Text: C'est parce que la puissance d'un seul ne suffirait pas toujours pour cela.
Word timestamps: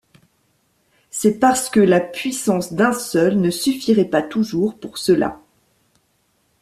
C'est 1.11 1.37
parce 1.37 1.69
que 1.69 1.79
la 1.79 1.99
puissance 1.99 2.73
d'un 2.73 2.91
seul 2.91 3.37
ne 3.39 3.51
suffirait 3.51 4.03
pas 4.05 4.23
toujours 4.23 4.79
pour 4.79 4.97
cela. 4.97 5.39